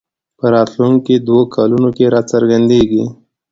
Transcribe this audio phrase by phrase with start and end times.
[0.39, 3.03] په راتلونکو دوو کلونو کې راڅرګندېږي